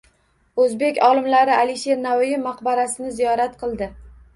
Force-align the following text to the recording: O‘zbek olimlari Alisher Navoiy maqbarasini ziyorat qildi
O‘zbek 0.63 0.97
olimlari 1.09 1.55
Alisher 1.59 2.03
Navoiy 2.09 2.37
maqbarasini 2.49 3.17
ziyorat 3.23 3.67
qildi 3.67 3.97